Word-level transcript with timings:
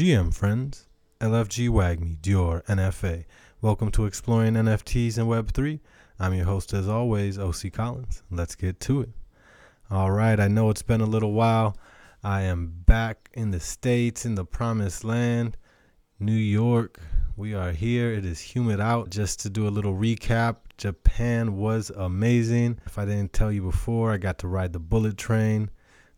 GM 0.00 0.32
friends, 0.32 0.88
LFG 1.20 1.68
WAGMI, 1.68 2.22
DYOR, 2.22 2.64
NFA. 2.64 3.26
Welcome 3.60 3.90
to 3.90 4.06
Exploring 4.06 4.54
NFTs 4.54 5.18
and 5.18 5.28
Web3. 5.28 5.78
I'm 6.18 6.32
your 6.32 6.46
host, 6.46 6.72
as 6.72 6.88
always, 6.88 7.38
OC 7.38 7.70
Collins. 7.74 8.22
Let's 8.30 8.54
get 8.54 8.80
to 8.80 9.02
it. 9.02 9.10
All 9.90 10.10
right, 10.10 10.40
I 10.40 10.48
know 10.48 10.70
it's 10.70 10.80
been 10.80 11.02
a 11.02 11.06
little 11.06 11.34
while. 11.34 11.76
I 12.24 12.40
am 12.44 12.72
back 12.86 13.28
in 13.34 13.50
the 13.50 13.60
States, 13.60 14.24
in 14.24 14.36
the 14.36 14.46
promised 14.46 15.04
land, 15.04 15.58
New 16.18 16.32
York. 16.32 16.98
We 17.36 17.52
are 17.52 17.72
here. 17.72 18.10
It 18.10 18.24
is 18.24 18.40
humid 18.40 18.80
out. 18.80 19.10
Just 19.10 19.40
to 19.40 19.50
do 19.50 19.68
a 19.68 19.68
little 19.68 19.92
recap, 19.92 20.56
Japan 20.78 21.58
was 21.58 21.90
amazing. 21.90 22.80
If 22.86 22.96
I 22.96 23.04
didn't 23.04 23.34
tell 23.34 23.52
you 23.52 23.60
before, 23.60 24.12
I 24.12 24.16
got 24.16 24.38
to 24.38 24.48
ride 24.48 24.72
the 24.72 24.78
bullet 24.78 25.18
train. 25.18 25.68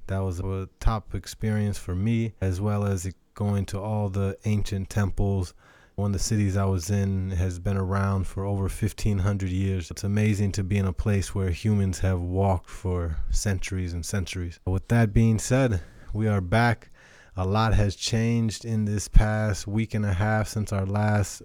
That 0.07 0.21
was 0.21 0.39
a 0.39 0.69
top 0.79 1.17
experience 1.17 1.79
for 1.79 1.97
me, 1.97 2.35
as 2.41 2.61
well 2.61 2.85
as 2.85 3.07
going 3.35 3.67
to 3.67 3.81
all 3.81 4.09
the 4.09 4.37
ancient 4.45 4.91
temples. 4.91 5.55
One 5.95 6.11
of 6.11 6.13
the 6.15 6.19
cities 6.19 6.57
I 6.57 6.65
was 6.65 6.91
in 6.91 7.31
has 7.33 7.59
been 7.59 7.77
around 7.77 8.27
for 8.27 8.45
over 8.45 8.63
1500 8.63 9.51
years. 9.51 9.91
It's 9.91 10.05
amazing 10.05 10.53
to 10.53 10.65
be 10.65 10.79
in 10.79 10.87
a 10.87 10.93
place 10.93 11.35
where 11.35 11.51
humans 11.51 11.99
have 12.01 12.21
walked 12.21 12.71
for 12.71 13.19
centuries 13.31 13.93
and 13.93 14.05
centuries. 14.05 14.59
With 14.65 14.89
that 14.89 15.13
being 15.13 15.39
said, 15.39 15.83
we 16.13 16.29
are 16.29 16.41
back. 16.41 16.91
A 17.37 17.47
lot 17.47 17.75
has 17.75 17.97
changed 17.97 18.65
in 18.65 18.85
this 18.85 19.09
past 19.09 19.67
week 19.67 19.95
and 19.95 20.05
a 20.05 20.13
half 20.13 20.49
since 20.49 20.73
our 20.73 20.87
last 20.87 21.43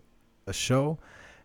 show. 0.52 0.98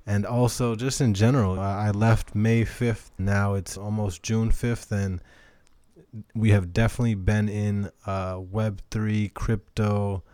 And 0.06 0.26
also, 0.26 0.74
just 0.74 1.00
in 1.00 1.14
general, 1.14 1.60
I 1.60 1.90
left 1.90 2.34
May 2.34 2.64
5th. 2.64 3.10
Now 3.18 3.54
it's 3.54 3.76
almost 3.76 4.22
June 4.22 4.50
5th, 4.50 4.90
and 4.90 5.20
we 6.34 6.50
have 6.50 6.72
definitely 6.72 7.14
been 7.14 7.48
in 7.48 7.86
uh, 8.06 8.36
a 8.36 8.42
Web3 8.42 9.32
crypto 9.32 10.24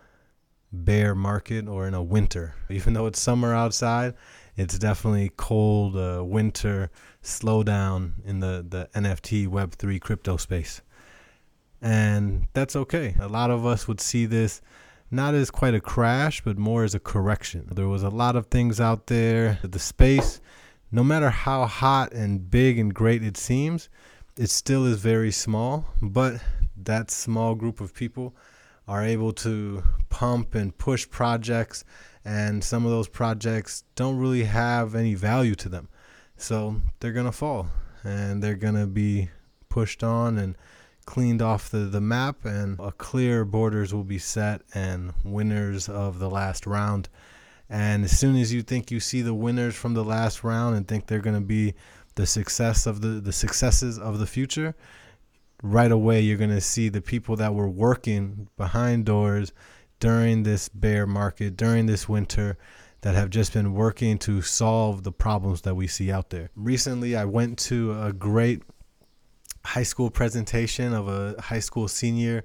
bear 0.71 1.15
market 1.15 1.67
or 1.67 1.87
in 1.87 1.93
a 1.93 2.03
winter. 2.03 2.55
Even 2.69 2.93
though 2.93 3.05
it's 3.05 3.19
summer 3.19 3.53
outside, 3.53 4.13
it's 4.55 4.77
definitely 4.77 5.31
cold 5.37 5.95
uh, 5.95 6.23
winter 6.23 6.91
slowdown 7.23 8.13
in 8.25 8.39
the, 8.39 8.65
the 8.67 8.89
NFT 8.93 9.47
Web3 9.47 9.99
crypto 10.01 10.37
space. 10.37 10.81
And 11.81 12.47
that's 12.53 12.75
okay. 12.75 13.15
A 13.19 13.27
lot 13.27 13.51
of 13.51 13.65
us 13.65 13.87
would 13.87 14.01
see 14.01 14.25
this 14.25 14.61
not 15.11 15.33
as 15.33 15.49
quite 15.49 15.73
a 15.73 15.81
crash, 15.81 16.41
but 16.41 16.57
more 16.57 16.83
as 16.83 16.93
a 16.93 16.99
correction. 16.99 17.67
There 17.71 17.87
was 17.87 18.03
a 18.03 18.09
lot 18.09 18.35
of 18.35 18.47
things 18.47 18.79
out 18.79 19.07
there. 19.07 19.59
The 19.63 19.79
space, 19.79 20.39
no 20.91 21.03
matter 21.03 21.29
how 21.29 21.65
hot 21.65 22.11
and 22.11 22.49
big 22.49 22.77
and 22.77 22.93
great 22.93 23.23
it 23.23 23.37
seems, 23.37 23.89
it 24.37 24.49
still 24.49 24.85
is 24.85 24.99
very 24.99 25.31
small. 25.31 25.85
But 26.01 26.41
that 26.77 27.11
small 27.11 27.55
group 27.55 27.81
of 27.81 27.93
people 27.93 28.35
are 28.89 29.03
able 29.03 29.31
to 29.31 29.83
pump 30.09 30.55
and 30.55 30.75
push 30.79 31.07
projects, 31.07 31.85
and 32.25 32.63
some 32.63 32.85
of 32.85 32.91
those 32.91 33.07
projects 33.07 33.83
don't 33.93 34.17
really 34.17 34.45
have 34.45 34.95
any 34.95 35.13
value 35.13 35.53
to 35.53 35.69
them. 35.69 35.87
So 36.37 36.81
they're 36.99 37.13
going 37.13 37.27
to 37.27 37.31
fall 37.31 37.67
and 38.03 38.41
they're 38.41 38.55
going 38.55 38.75
to 38.75 38.87
be 38.87 39.29
pushed 39.69 40.03
on 40.03 40.39
and 40.39 40.57
cleaned 41.05 41.41
off 41.41 41.69
the, 41.69 41.79
the 41.79 42.01
map, 42.01 42.45
and 42.45 42.79
a 42.79 42.91
clear 42.91 43.45
borders 43.45 43.93
will 43.93 44.03
be 44.03 44.17
set 44.17 44.61
and 44.73 45.13
winners 45.23 45.87
of 45.87 46.17
the 46.17 46.29
last 46.29 46.65
round. 46.65 47.09
And 47.69 48.03
as 48.05 48.17
soon 48.17 48.35
as 48.37 48.51
you 48.51 48.63
think 48.63 48.89
you 48.89 48.99
see 48.99 49.21
the 49.21 49.35
winners 49.35 49.75
from 49.75 49.93
the 49.93 50.03
last 50.03 50.43
round 50.43 50.75
and 50.75 50.87
think 50.87 51.05
they're 51.05 51.19
going 51.19 51.35
to 51.35 51.41
be 51.41 51.75
the 52.15 52.25
success 52.25 52.87
of 52.87 53.01
the, 53.01 53.21
the 53.21 53.33
successes 53.33 53.99
of 53.99 54.17
the 54.17 54.25
future, 54.25 54.75
right 55.61 55.91
away 55.91 56.21
you're 56.21 56.37
going 56.37 56.49
to 56.49 56.61
see 56.61 56.89
the 56.89 57.01
people 57.01 57.35
that 57.35 57.53
were 57.53 57.69
working 57.69 58.47
behind 58.57 59.05
doors 59.05 59.51
during 59.99 60.43
this 60.43 60.69
bear 60.69 61.05
market, 61.05 61.57
during 61.57 61.85
this 61.85 62.07
winter, 62.07 62.57
that 63.01 63.15
have 63.15 63.29
just 63.29 63.53
been 63.53 63.73
working 63.73 64.17
to 64.17 64.41
solve 64.41 65.03
the 65.03 65.11
problems 65.11 65.61
that 65.61 65.75
we 65.75 65.87
see 65.87 66.11
out 66.11 66.29
there. 66.29 66.49
Recently, 66.55 67.15
I 67.15 67.25
went 67.25 67.57
to 67.59 67.97
a 68.01 68.13
great 68.13 68.61
high 69.63 69.83
school 69.83 70.09
presentation 70.09 70.93
of 70.93 71.07
a 71.07 71.39
high 71.41 71.59
school 71.59 71.87
senior 71.87 72.43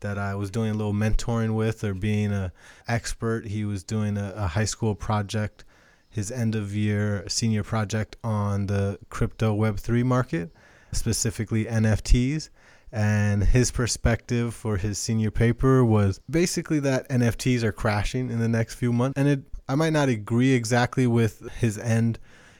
that 0.00 0.18
I 0.18 0.34
was 0.34 0.50
doing 0.50 0.70
a 0.70 0.74
little 0.74 0.92
mentoring 0.92 1.54
with 1.54 1.84
or 1.84 1.94
being 1.94 2.32
a 2.32 2.52
expert. 2.88 3.46
He 3.46 3.64
was 3.64 3.84
doing 3.84 4.16
a, 4.16 4.32
a 4.36 4.46
high 4.48 4.64
school 4.64 4.96
project, 4.96 5.64
his 6.10 6.32
end 6.32 6.56
of 6.56 6.74
year 6.74 7.24
senior 7.28 7.62
project 7.62 8.16
on 8.24 8.66
the 8.66 8.98
crypto 9.08 9.56
web3 9.56 10.04
market 10.04 10.50
specifically 10.92 11.64
NFTs. 11.64 12.50
And 12.92 13.42
his 13.42 13.70
perspective 13.70 14.54
for 14.54 14.76
his 14.76 14.98
senior 14.98 15.30
paper 15.30 15.82
was 15.82 16.20
basically 16.28 16.78
that 16.80 17.08
NFTs 17.08 17.62
are 17.62 17.72
crashing 17.72 18.30
in 18.30 18.38
the 18.38 18.48
next 18.48 18.74
few 18.74 18.92
months. 18.92 19.18
And 19.18 19.28
it, 19.28 19.40
I 19.68 19.74
might 19.74 19.94
not 19.94 20.10
agree 20.10 20.52
exactly 20.52 21.06
with 21.06 21.48
his 21.52 21.78
end 21.78 22.18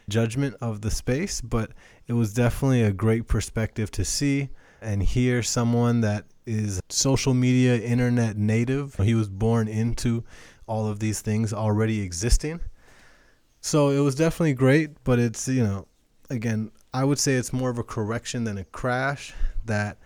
judgment 0.09 0.57
of 0.61 0.81
the 0.81 0.91
space, 0.91 1.43
but 1.43 1.73
it 2.07 2.15
was 2.15 2.33
definitely 2.33 2.83
a 2.83 2.93
great 2.93 3.29
perspective 3.29 3.91
to 3.93 4.05
see 4.05 4.49
and 4.81 5.03
hear 5.03 5.43
someone 5.43 6.01
that 6.01 6.25
is 6.47 6.81
social 6.89 7.35
media 7.35 7.77
internet 7.77 8.37
native. 8.37 8.97
He 8.97 9.15
was 9.15 9.29
born 9.29 9.69
into 9.69 10.25
all 10.67 10.87
of 10.87 10.99
these 10.99 11.21
things 11.21 11.53
already 11.53 12.01
existing. 12.01 12.61
So 13.61 13.91
it 13.91 14.01
was 14.01 14.15
definitely 14.15 14.55
great, 14.55 14.91
but 15.05 15.19
it's, 15.19 15.47
you 15.47 15.63
know, 15.63 15.87
again, 16.31 16.73
I 16.93 17.05
would 17.05 17.19
say 17.19 17.35
it's 17.35 17.53
more 17.53 17.71
of 17.71 17.79
a 17.79 17.85
correction 17.85 18.45
than 18.45 18.59
a 18.59 18.65
crash. 18.65 19.33
That 19.65 19.99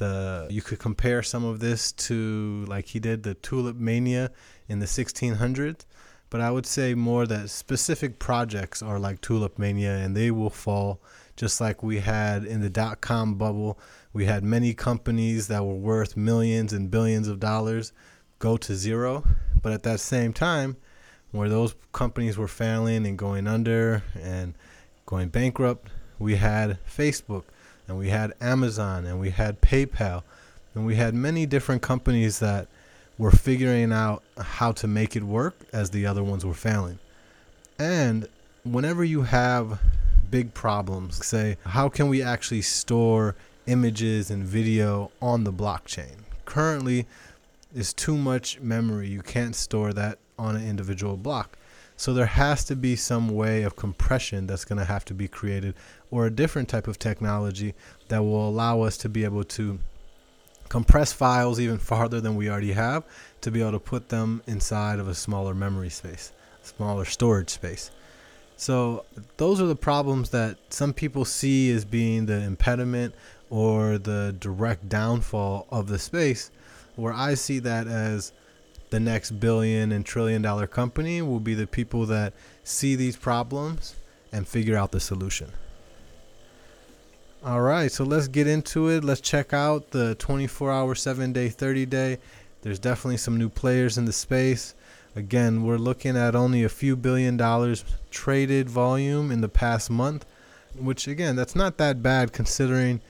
the 0.00 0.48
you 0.50 0.62
could 0.62 0.80
compare 0.80 1.22
some 1.22 1.44
of 1.44 1.60
this 1.60 1.92
to 1.92 2.64
like 2.66 2.86
he 2.86 2.98
did 2.98 3.22
the 3.22 3.34
tulip 3.34 3.76
mania 3.76 4.32
in 4.68 4.80
the 4.80 4.86
1600s, 4.86 5.84
but 6.30 6.40
I 6.40 6.50
would 6.50 6.66
say 6.66 6.94
more 6.94 7.26
that 7.26 7.50
specific 7.50 8.18
projects 8.18 8.82
are 8.82 8.98
like 8.98 9.20
tulip 9.20 9.58
mania 9.58 9.96
and 9.96 10.16
they 10.16 10.30
will 10.32 10.50
fall. 10.50 11.00
Just 11.36 11.60
like 11.60 11.82
we 11.82 12.00
had 12.00 12.44
in 12.44 12.60
the 12.60 12.68
dot 12.68 13.00
com 13.00 13.36
bubble. 13.36 13.78
We 14.12 14.26
had 14.26 14.42
many 14.42 14.74
companies 14.74 15.46
that 15.48 15.64
were 15.64 15.76
worth 15.76 16.16
millions 16.16 16.72
and 16.72 16.90
billions 16.90 17.28
of 17.28 17.38
dollars 17.38 17.92
go 18.40 18.56
to 18.56 18.74
zero, 18.74 19.24
but 19.62 19.72
at 19.72 19.82
that 19.84 20.00
same 20.00 20.32
time, 20.32 20.76
where 21.30 21.48
those 21.48 21.74
companies 21.92 22.36
were 22.36 22.48
failing 22.48 23.06
and 23.06 23.16
going 23.16 23.46
under 23.46 24.02
and 24.20 24.54
going 25.06 25.28
bankrupt, 25.28 25.88
we 26.18 26.36
had 26.36 26.78
Facebook 26.84 27.44
and 27.90 27.98
we 27.98 28.08
had 28.08 28.32
Amazon 28.40 29.04
and 29.04 29.18
we 29.18 29.30
had 29.30 29.60
PayPal 29.60 30.22
and 30.76 30.86
we 30.86 30.94
had 30.94 31.12
many 31.12 31.44
different 31.44 31.82
companies 31.82 32.38
that 32.38 32.68
were 33.18 33.32
figuring 33.32 33.92
out 33.92 34.22
how 34.38 34.70
to 34.70 34.86
make 34.86 35.16
it 35.16 35.24
work 35.24 35.56
as 35.72 35.90
the 35.90 36.06
other 36.06 36.22
ones 36.22 36.46
were 36.46 36.54
failing. 36.54 37.00
And 37.80 38.28
whenever 38.62 39.02
you 39.02 39.22
have 39.22 39.80
big 40.30 40.54
problems, 40.54 41.26
say, 41.26 41.56
how 41.66 41.88
can 41.88 42.08
we 42.08 42.22
actually 42.22 42.62
store 42.62 43.34
images 43.66 44.30
and 44.30 44.44
video 44.44 45.10
on 45.20 45.42
the 45.42 45.52
blockchain? 45.52 46.18
Currently, 46.44 47.08
is 47.74 47.92
too 47.92 48.16
much 48.16 48.60
memory. 48.60 49.08
You 49.08 49.20
can't 49.20 49.56
store 49.56 49.92
that 49.94 50.18
on 50.38 50.54
an 50.54 50.64
individual 50.64 51.16
block. 51.16 51.58
So 52.00 52.14
there 52.14 52.24
has 52.24 52.64
to 52.64 52.76
be 52.76 52.96
some 52.96 53.28
way 53.28 53.62
of 53.62 53.76
compression 53.76 54.46
that's 54.46 54.64
going 54.64 54.78
to 54.78 54.86
have 54.86 55.04
to 55.04 55.12
be 55.12 55.28
created 55.28 55.74
or 56.10 56.24
a 56.24 56.30
different 56.30 56.70
type 56.70 56.88
of 56.88 56.98
technology 56.98 57.74
that 58.08 58.22
will 58.22 58.48
allow 58.48 58.80
us 58.80 58.96
to 58.96 59.10
be 59.10 59.22
able 59.22 59.44
to 59.44 59.78
compress 60.70 61.12
files 61.12 61.60
even 61.60 61.76
farther 61.76 62.18
than 62.18 62.36
we 62.36 62.48
already 62.48 62.72
have 62.72 63.04
to 63.42 63.50
be 63.50 63.60
able 63.60 63.72
to 63.72 63.78
put 63.78 64.08
them 64.08 64.40
inside 64.46 64.98
of 64.98 65.08
a 65.08 65.14
smaller 65.14 65.54
memory 65.54 65.90
space, 65.90 66.32
smaller 66.62 67.04
storage 67.04 67.50
space. 67.50 67.90
So 68.56 69.04
those 69.36 69.60
are 69.60 69.66
the 69.66 69.76
problems 69.76 70.30
that 70.30 70.56
some 70.70 70.94
people 70.94 71.26
see 71.26 71.70
as 71.70 71.84
being 71.84 72.24
the 72.24 72.40
impediment 72.40 73.14
or 73.50 73.98
the 73.98 74.34
direct 74.40 74.88
downfall 74.88 75.66
of 75.70 75.88
the 75.88 75.98
space, 75.98 76.50
where 76.96 77.12
I 77.12 77.34
see 77.34 77.58
that 77.58 77.86
as 77.86 78.32
the 78.90 79.00
next 79.00 79.32
billion 79.32 79.92
and 79.92 80.04
trillion 80.04 80.42
dollar 80.42 80.66
company 80.66 81.22
will 81.22 81.40
be 81.40 81.54
the 81.54 81.66
people 81.66 82.06
that 82.06 82.32
see 82.64 82.94
these 82.94 83.16
problems 83.16 83.94
and 84.32 84.46
figure 84.46 84.76
out 84.76 84.92
the 84.92 85.00
solution. 85.00 85.52
All 87.42 87.62
right, 87.62 87.90
so 87.90 88.04
let's 88.04 88.28
get 88.28 88.46
into 88.46 88.88
it. 88.88 89.02
Let's 89.02 89.22
check 89.22 89.54
out 89.54 89.92
the 89.92 90.14
24 90.16 90.70
hour, 90.70 90.94
7 90.94 91.32
day, 91.32 91.48
30 91.48 91.86
day. 91.86 92.18
There's 92.62 92.78
definitely 92.78 93.16
some 93.16 93.38
new 93.38 93.48
players 93.48 93.96
in 93.96 94.04
the 94.04 94.12
space. 94.12 94.74
Again, 95.16 95.64
we're 95.64 95.78
looking 95.78 96.16
at 96.16 96.36
only 96.36 96.62
a 96.62 96.68
few 96.68 96.96
billion 96.96 97.36
dollars 97.36 97.84
traded 98.10 98.68
volume 98.68 99.30
in 99.32 99.40
the 99.40 99.48
past 99.48 99.90
month, 99.90 100.26
which, 100.78 101.08
again, 101.08 101.34
that's 101.34 101.56
not 101.56 101.78
that 101.78 102.02
bad 102.02 102.32
considering 102.32 103.00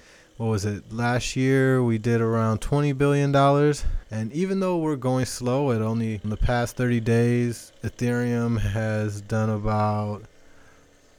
what 0.40 0.46
was 0.46 0.64
it 0.64 0.90
last 0.90 1.37
year 1.37 1.82
we 1.82 1.98
did 1.98 2.19
around 2.19 2.62
20 2.62 2.94
billion 2.94 3.31
dollars. 3.31 3.84
And 4.10 4.32
even 4.32 4.60
though 4.60 4.78
we're 4.78 4.96
going 4.96 5.26
slow 5.26 5.70
at 5.70 5.82
only 5.82 6.19
in 6.25 6.31
the 6.31 6.37
past 6.38 6.76
30 6.76 6.98
days 7.00 7.72
ethereum 7.84 8.58
has 8.58 9.20
done 9.20 9.50
about 9.50 10.22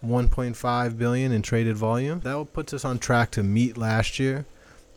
1.5 0.03 0.97
billion 0.97 1.31
in 1.31 1.44
traded 1.44 1.77
volume. 1.77 2.21
That 2.21 2.51
puts 2.51 2.73
us 2.73 2.83
on 2.83 2.97
track 2.97 3.29
to 3.31 3.44
meet 3.44 3.77
last 3.77 4.18
year. 4.18 4.44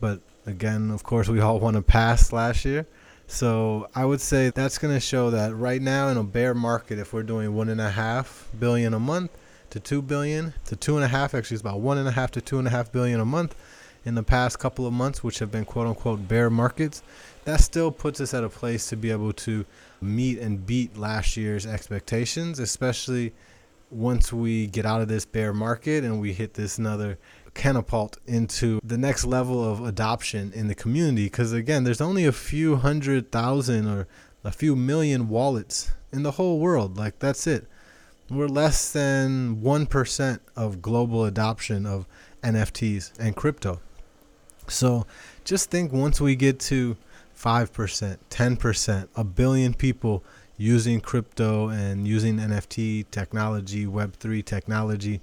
But 0.00 0.20
again 0.46 0.90
of 0.90 1.02
course 1.02 1.28
we 1.28 1.40
all 1.40 1.60
want 1.60 1.76
to 1.76 1.82
pass 1.82 2.32
last 2.32 2.64
year. 2.64 2.86
So 3.26 3.90
I 3.94 4.06
would 4.06 4.22
say 4.22 4.48
that's 4.48 4.78
going 4.78 4.94
to 4.94 5.00
show 5.00 5.28
that 5.32 5.54
right 5.54 5.82
now 5.82 6.08
in 6.08 6.16
a 6.16 6.24
bear 6.24 6.54
market, 6.54 6.98
if 6.98 7.12
we're 7.12 7.24
doing 7.24 7.54
one 7.54 7.68
and 7.68 7.80
a 7.80 7.90
half 7.90 8.48
billion 8.58 8.94
a 8.94 8.98
month 8.98 9.32
to 9.68 9.80
two 9.80 10.00
billion 10.00 10.54
to 10.64 10.76
two 10.76 10.96
and 10.96 11.04
a 11.04 11.08
half, 11.08 11.34
actually 11.34 11.56
it's 11.56 11.60
about 11.60 11.80
one 11.80 11.98
and 11.98 12.08
a 12.08 12.12
half 12.12 12.30
to 12.30 12.40
two 12.40 12.58
and 12.58 12.66
a 12.66 12.70
half 12.70 12.90
billion 12.90 13.20
a 13.20 13.26
month 13.26 13.54
in 14.04 14.14
the 14.14 14.22
past 14.22 14.58
couple 14.58 14.86
of 14.86 14.92
months, 14.92 15.22
which 15.22 15.38
have 15.38 15.50
been 15.50 15.64
quote 15.64 15.86
unquote 15.86 16.28
bear 16.28 16.50
markets, 16.50 17.02
that 17.44 17.60
still 17.60 17.90
puts 17.90 18.20
us 18.20 18.34
at 18.34 18.44
a 18.44 18.48
place 18.48 18.88
to 18.88 18.96
be 18.96 19.10
able 19.10 19.32
to 19.32 19.64
meet 20.00 20.38
and 20.38 20.66
beat 20.66 20.96
last 20.96 21.36
year's 21.36 21.66
expectations, 21.66 22.58
especially 22.58 23.32
once 23.90 24.32
we 24.32 24.66
get 24.66 24.84
out 24.84 25.00
of 25.00 25.08
this 25.08 25.24
bear 25.24 25.52
market 25.52 26.04
and 26.04 26.20
we 26.20 26.32
hit 26.32 26.54
this 26.54 26.78
another 26.78 27.18
catapult 27.54 28.18
into 28.26 28.80
the 28.82 28.98
next 28.98 29.24
level 29.24 29.64
of 29.64 29.84
adoption 29.84 30.52
in 30.54 30.68
the 30.68 30.74
community. 30.74 31.24
Because 31.24 31.52
again, 31.52 31.84
there's 31.84 32.00
only 32.00 32.24
a 32.24 32.32
few 32.32 32.76
hundred 32.76 33.30
thousand 33.30 33.86
or 33.86 34.08
a 34.42 34.50
few 34.50 34.76
million 34.76 35.28
wallets 35.28 35.92
in 36.12 36.22
the 36.22 36.32
whole 36.32 36.58
world. 36.58 36.96
Like, 36.96 37.18
that's 37.18 37.46
it. 37.46 37.66
We're 38.30 38.48
less 38.48 38.92
than 38.92 39.56
1% 39.56 40.40
of 40.56 40.82
global 40.82 41.24
adoption 41.24 41.86
of 41.86 42.06
NFTs 42.42 43.12
and 43.18 43.36
crypto. 43.36 43.80
So 44.68 45.06
just 45.44 45.70
think 45.70 45.92
once 45.92 46.20
we 46.20 46.36
get 46.36 46.58
to 46.60 46.96
5%, 47.38 48.18
10%, 48.30 49.08
a 49.16 49.24
billion 49.24 49.74
people 49.74 50.22
using 50.56 51.00
crypto 51.00 51.68
and 51.68 52.06
using 52.06 52.38
NFT 52.38 53.06
technology, 53.10 53.86
Web3 53.86 54.44
technology, 54.44 55.20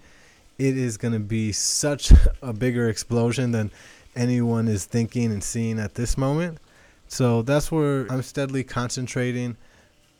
it 0.58 0.78
is 0.78 0.98
going 0.98 1.14
to 1.14 1.20
be 1.20 1.52
such 1.52 2.12
a 2.42 2.54
bigger 2.54 2.90
explosion 2.90 3.52
than 3.52 3.72
anyone 4.16 4.68
is 4.68 4.86
thinking 4.86 5.32
and 5.32 5.44
seeing 5.44 5.80
at 5.80 5.96
this 5.96 6.18
moment. 6.18 6.60
So 7.08 7.42
that's 7.42 7.72
where 7.72 8.08
I'm 8.12 8.22
steadily 8.22 8.64
concentrating. 8.64 9.58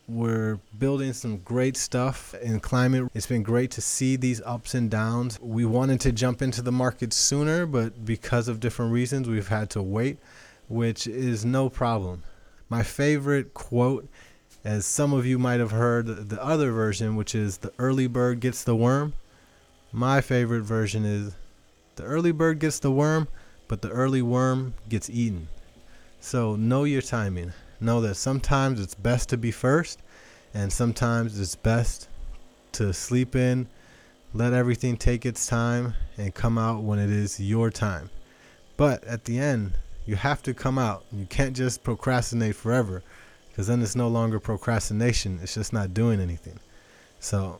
We're 0.07 0.59
building 0.77 1.13
some 1.13 1.38
great 1.38 1.77
stuff 1.77 2.33
in 2.42 2.59
climate. 2.59 3.09
It's 3.13 3.27
been 3.27 3.44
great 3.44 3.71
to 3.71 3.81
see 3.81 4.15
these 4.15 4.42
ups 4.42 4.74
and 4.74 4.89
downs. 4.89 5.39
We 5.39 5.63
wanted 5.63 6.01
to 6.01 6.12
jump 6.12 6.42
into 6.42 6.62
the 6.62 6.71
market 6.71 7.13
sooner, 7.13 7.65
but 7.65 8.03
because 8.03 8.48
of 8.48 8.59
different 8.59 8.92
reasons, 8.92 9.30
we've 9.30 9.48
had 9.48 9.69
to 9.71 9.81
wait, 9.81 10.18
which 10.68 11.07
is 11.07 11.45
no 11.45 11.69
problem. 11.69 12.24
My 12.68 12.83
favorite 12.83 13.53
quote, 13.53 14.07
as 14.65 14.86
some 14.86 15.13
of 15.13 15.25
you 15.25 15.39
might 15.39 15.59
have 15.59 15.71
heard 15.71 16.30
the 16.30 16.44
other 16.44 16.71
version, 16.71 17.15
which 17.15 17.33
is 17.33 17.59
the 17.59 17.71
early 17.80 18.07
bird 18.07 18.39
gets 18.39 18.63
the 18.63 18.75
worm. 18.75 19.13
My 19.92 20.19
favorite 20.19 20.63
version 20.63 21.06
is 21.06 21.36
the 21.95 22.03
early 22.03 22.31
bird 22.31 22.59
gets 22.59 22.80
the 22.80 22.92
worm, 22.92 23.27
but 23.68 23.81
the 23.81 23.89
early 23.89 24.21
worm 24.21 24.74
gets 24.89 25.09
eaten. 25.09 25.48
So 26.19 26.56
know 26.56 26.83
your 26.83 27.01
timing 27.01 27.53
know 27.81 28.01
that 28.01 28.16
sometimes 28.16 28.80
it's 28.80 28.95
best 28.95 29.30
to 29.30 29.38
be 29.38 29.51
first 29.51 30.00
and 30.54 30.72
sometimes 30.72 31.39
it's 31.39 31.56
best 31.56 32.07
to 32.74 32.94
sleep 32.94 33.36
in, 33.36 33.68
let 34.33 34.54
everything 34.54 34.98
take 34.98 35.25
its 35.25 35.45
time, 35.48 35.94
and 36.18 36.33
come 36.33 36.57
out 36.57 36.83
when 36.83 37.00
it 37.00 37.10
is 37.10 37.39
your 37.39 37.69
time. 37.69 38.10
But 38.78 39.04
at 39.04 39.25
the 39.25 39.39
end, 39.39 39.74
you 40.06 40.16
have 40.16 40.42
to 40.44 40.54
come 40.54 40.78
out. 40.78 41.04
You 41.12 41.25
can't 41.25 41.56
just 41.56 41.83
procrastinate 41.83 42.56
forever 42.56 43.04
because 43.50 43.68
then 43.68 43.81
it's 43.81 43.95
no 43.95 44.07
longer 44.07 44.39
procrastination, 44.39 45.39
it's 45.42 45.56
just 45.56 45.74
not 45.74 45.94
doing 45.94 46.19
anything. 46.19 46.60
So 47.19 47.60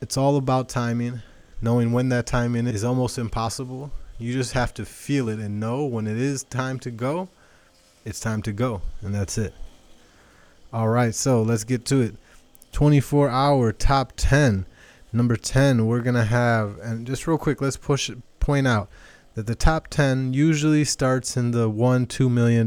it's 0.00 0.16
all 0.16 0.36
about 0.36 0.68
timing. 0.68 1.22
Knowing 1.62 1.92
when 1.92 2.10
that 2.10 2.26
timing 2.26 2.66
is 2.66 2.84
almost 2.84 3.16
impossible. 3.16 3.90
You 4.18 4.32
just 4.32 4.52
have 4.52 4.74
to 4.74 4.84
feel 4.84 5.28
it 5.28 5.38
and 5.38 5.58
know 5.58 5.84
when 5.84 6.06
it 6.06 6.18
is 6.18 6.44
time 6.44 6.78
to 6.80 6.90
go 6.90 7.28
it's 8.06 8.20
time 8.20 8.40
to 8.42 8.52
go, 8.52 8.80
and 9.02 9.12
that's 9.14 9.36
it. 9.36 9.52
All 10.72 10.88
right, 10.88 11.14
so 11.14 11.42
let's 11.42 11.64
get 11.64 11.84
to 11.86 12.00
it. 12.00 12.14
24 12.72 13.28
hour 13.28 13.72
top 13.72 14.12
10. 14.16 14.64
Number 15.12 15.36
10, 15.36 15.86
we're 15.86 16.00
going 16.00 16.14
to 16.14 16.24
have, 16.24 16.78
and 16.78 17.06
just 17.06 17.26
real 17.26 17.38
quick, 17.38 17.60
let's 17.60 17.76
push 17.76 18.10
point 18.38 18.66
out 18.66 18.88
that 19.34 19.46
the 19.46 19.54
top 19.54 19.88
10 19.88 20.34
usually 20.34 20.84
starts 20.84 21.36
in 21.36 21.50
the 21.50 21.68
one, 21.68 22.06
$2 22.06 22.30
million 22.30 22.66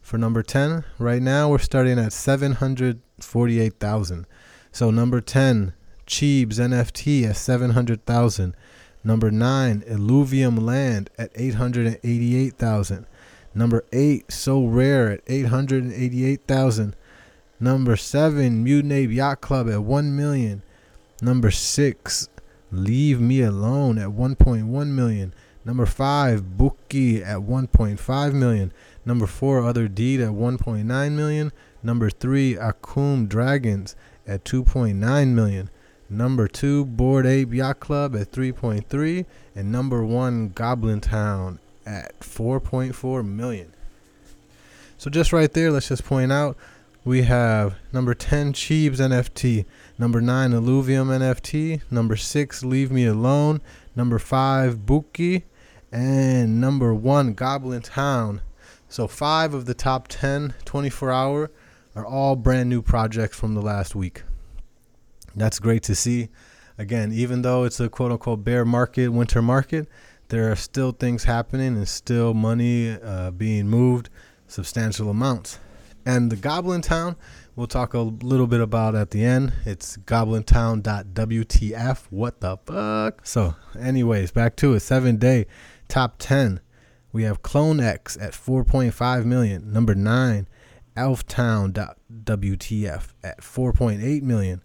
for 0.00 0.18
number 0.18 0.42
10. 0.42 0.84
Right 0.98 1.22
now, 1.22 1.48
we're 1.48 1.58
starting 1.58 1.98
at 1.98 2.12
748,000. 2.12 4.26
So 4.72 4.90
number 4.90 5.20
10, 5.20 5.74
Cheebs 6.06 6.58
NFT 6.58 7.28
at 7.28 7.36
700,000. 7.36 8.56
Number 9.04 9.30
9, 9.30 9.82
Illuvium 9.82 10.60
Land 10.60 11.10
at 11.18 11.30
888,000. 11.34 13.06
Number 13.54 13.84
eight, 13.92 14.28
Sorare 14.28 15.14
at 15.14 15.20
888,000. 15.26 16.94
Number 17.58 17.96
seven, 17.96 18.62
Mutant 18.62 18.92
Ape 18.92 19.10
Yacht 19.10 19.40
Club 19.40 19.68
at 19.68 19.82
1 19.82 20.16
million. 20.16 20.62
Number 21.20 21.50
six, 21.50 22.28
Leave 22.70 23.20
Me 23.20 23.42
Alone 23.42 23.98
at 23.98 24.10
1.1 24.10 24.86
million. 24.86 25.34
Number 25.64 25.84
five, 25.84 26.42
Boki 26.56 27.22
at 27.26 27.40
1.5 27.40 28.32
million. 28.32 28.72
Number 29.04 29.26
four, 29.26 29.60
Otherdeed 29.60 30.20
at 30.20 30.30
1.9 30.30 31.12
million. 31.12 31.52
Number 31.82 32.08
three, 32.08 32.54
Akumu 32.54 33.28
Dragons 33.28 33.96
at 34.26 34.44
2.9 34.44 35.28
million. 35.28 35.70
Number 36.08 36.48
two, 36.48 36.86
Bored 36.86 37.26
Ape 37.26 37.52
Yacht 37.52 37.80
Club 37.80 38.16
at 38.16 38.30
3.3. 38.30 39.26
And 39.54 39.70
number 39.70 40.04
one, 40.04 40.50
Goblin 40.50 41.00
Town 41.00 41.58
at 41.86 42.18
4.4 42.20 43.26
million. 43.26 43.72
So 44.98 45.10
just 45.10 45.32
right 45.32 45.52
there, 45.52 45.70
let's 45.70 45.88
just 45.88 46.04
point 46.04 46.30
out 46.30 46.56
we 47.04 47.22
have 47.22 47.76
number 47.92 48.12
10 48.12 48.52
Cheebs 48.52 48.96
NFT, 48.96 49.64
number 49.98 50.20
9 50.20 50.50
Illuvium 50.50 51.06
NFT, 51.06 51.80
number 51.90 52.16
6 52.16 52.64
Leave 52.64 52.90
Me 52.90 53.06
Alone, 53.06 53.62
number 53.96 54.18
5 54.18 54.80
Boki, 54.80 55.44
and 55.90 56.60
number 56.60 56.94
1 56.94 57.32
Goblin 57.32 57.80
Town. 57.80 58.42
So 58.88 59.06
5 59.06 59.54
of 59.54 59.64
the 59.66 59.74
top 59.74 60.08
10 60.08 60.54
24 60.64 61.10
hour 61.10 61.50
are 61.96 62.04
all 62.04 62.36
brand 62.36 62.68
new 62.68 62.82
projects 62.82 63.38
from 63.38 63.54
the 63.54 63.62
last 63.62 63.94
week. 63.94 64.22
That's 65.34 65.58
great 65.58 65.82
to 65.84 65.94
see. 65.94 66.28
Again, 66.76 67.12
even 67.12 67.42
though 67.42 67.64
it's 67.64 67.80
a 67.80 67.88
quote 67.88 68.12
unquote 68.12 68.44
bear 68.44 68.64
market, 68.64 69.08
winter 69.08 69.42
market, 69.42 69.88
there 70.30 70.50
are 70.50 70.56
still 70.56 70.92
things 70.92 71.24
happening 71.24 71.76
and 71.76 71.86
still 71.86 72.32
money 72.34 72.90
uh, 72.90 73.30
being 73.32 73.68
moved, 73.68 74.08
substantial 74.46 75.10
amounts. 75.10 75.58
And 76.06 76.32
the 76.32 76.36
Goblin 76.36 76.80
Town, 76.82 77.16
we'll 77.56 77.66
talk 77.66 77.94
a 77.94 77.98
little 77.98 78.46
bit 78.46 78.60
about 78.60 78.94
at 78.94 79.10
the 79.10 79.24
end. 79.24 79.52
It's 79.66 79.96
goblintown.wtf. 79.98 82.06
What 82.10 82.40
the 82.40 82.58
fuck? 82.64 83.26
So, 83.26 83.56
anyways, 83.78 84.30
back 84.30 84.56
to 84.56 84.72
it. 84.74 84.80
Seven 84.80 85.16
day 85.16 85.46
top 85.88 86.16
10. 86.18 86.60
We 87.12 87.22
have 87.24 87.42
Clone 87.42 87.80
X 87.80 88.16
at 88.16 88.32
4.5 88.32 89.24
million. 89.24 89.72
Number 89.72 89.96
nine, 89.96 90.46
elftown.wtf 90.96 93.08
at 93.24 93.40
4.8 93.40 94.22
million. 94.22 94.62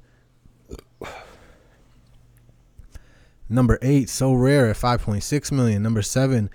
Number 3.49 3.77
eight, 3.81 4.07
Sorare 4.07 4.71
at 4.71 4.75
5.6 4.75 5.51
million. 5.51 5.83
Number 5.83 6.01
seven, 6.01 6.49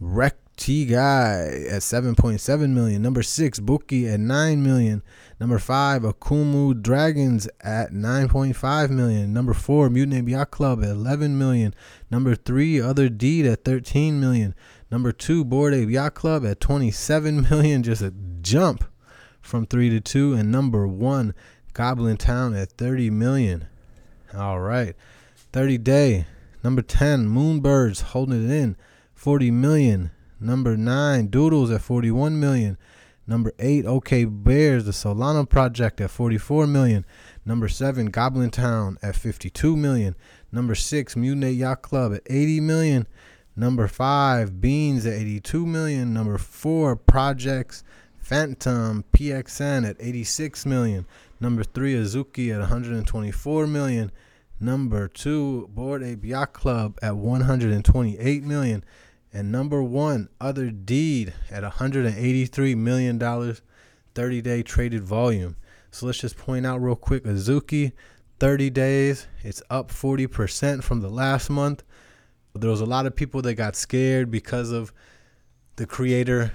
Wreck 0.00 0.36
T 0.58 0.86
Guy 0.86 1.66
at 1.70 1.82
7.7 1.82 2.70
million. 2.70 3.00
Number 3.00 3.22
six, 3.22 3.60
Boki 3.60 4.12
at 4.12 4.20
9 4.20 4.62
million. 4.62 5.02
Number 5.40 5.58
five, 5.58 6.02
Akumu 6.02 6.80
Dragons 6.80 7.48
at 7.60 7.92
9.5 7.92 8.90
million. 8.90 9.32
Number 9.32 9.54
four, 9.54 9.88
Mutant 9.88 10.28
Yacht 10.28 10.50
Club 10.50 10.82
at 10.82 10.90
11 10.90 11.38
million. 11.38 11.74
Number 12.10 12.34
three, 12.34 12.76
Otherdeed 12.80 13.46
at 13.46 13.64
13 13.64 14.20
million. 14.20 14.54
Number 14.90 15.12
two, 15.12 15.44
Bored 15.44 15.74
Ape 15.74 15.90
Yacht 15.90 16.14
Club 16.14 16.44
at 16.44 16.60
27 16.60 17.42
million. 17.50 17.82
Just 17.84 18.02
a 18.02 18.12
jump 18.42 18.84
from 19.40 19.64
three 19.64 19.90
to 19.90 20.00
two. 20.00 20.34
And 20.34 20.50
number 20.50 20.88
one, 20.88 21.34
Goblin 21.72 22.16
Town 22.16 22.54
at 22.54 22.72
30 22.72 23.10
million. 23.10 23.68
All 24.34 24.58
right. 24.58 24.96
30 25.52 25.78
Day. 25.78 26.26
Number 26.62 26.82
10, 26.82 27.28
Moonbirds 27.28 28.02
holding 28.02 28.44
it 28.44 28.50
in, 28.50 28.76
40 29.14 29.50
million. 29.50 30.10
Number 30.40 30.76
9, 30.76 31.28
Doodles 31.28 31.70
at 31.70 31.82
41 31.82 32.38
million. 32.38 32.76
Number 33.26 33.52
8, 33.58 33.84
Okay 33.84 34.24
Bears, 34.24 34.84
the 34.84 34.92
Solana 34.92 35.48
Project 35.48 36.00
at 36.00 36.10
44 36.10 36.66
million. 36.66 37.04
Number 37.44 37.68
7, 37.68 38.06
Goblin 38.06 38.50
Town 38.50 38.98
at 39.02 39.16
52 39.16 39.76
million. 39.76 40.16
Number 40.50 40.74
6, 40.74 41.16
Mutant 41.16 41.54
Yacht 41.54 41.82
Club 41.82 42.14
at 42.14 42.22
80 42.26 42.60
million. 42.60 43.06
Number 43.54 43.88
5, 43.88 44.60
Beans 44.60 45.04
at 45.04 45.14
82 45.14 45.66
million. 45.66 46.14
Number 46.14 46.38
4, 46.38 46.96
Projects 46.96 47.84
Phantom 48.18 49.04
PXN 49.12 49.88
at 49.88 49.96
86 49.98 50.66
million. 50.66 51.06
Number 51.40 51.64
3, 51.64 51.94
Azuki 51.94 52.52
at 52.52 52.60
124 52.60 53.66
million. 53.66 54.10
Number 54.60 55.08
two, 55.08 55.68
Bored 55.72 56.02
Ape 56.02 56.24
Yacht 56.24 56.52
Club 56.52 56.98
at 57.00 57.16
128 57.16 58.42
million, 58.44 58.84
and 59.32 59.52
number 59.52 59.82
one, 59.82 60.28
Otherdeed 60.40 61.32
at 61.50 61.62
183 61.62 62.74
million 62.74 63.18
dollars. 63.18 63.62
30 64.18 64.42
day 64.42 64.64
traded 64.64 65.04
volume. 65.04 65.54
So 65.92 66.06
let's 66.06 66.18
just 66.18 66.36
point 66.36 66.66
out 66.66 66.82
real 66.82 66.96
quick 66.96 67.22
Azuki, 67.22 67.92
30 68.40 68.68
days, 68.70 69.28
it's 69.44 69.62
up 69.70 69.92
40% 69.92 70.82
from 70.82 71.02
the 71.02 71.08
last 71.08 71.48
month. 71.48 71.84
There 72.52 72.68
was 72.68 72.80
a 72.80 72.86
lot 72.86 73.06
of 73.06 73.14
people 73.14 73.42
that 73.42 73.54
got 73.54 73.76
scared 73.76 74.28
because 74.28 74.72
of 74.72 74.92
the 75.76 75.86
creator 75.86 76.52